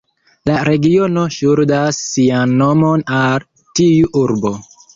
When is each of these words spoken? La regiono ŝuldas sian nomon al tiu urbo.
La 0.49 0.53
regiono 0.67 1.25
ŝuldas 1.35 2.01
sian 2.07 2.57
nomon 2.63 3.07
al 3.21 3.47
tiu 3.81 4.13
urbo. 4.27 4.57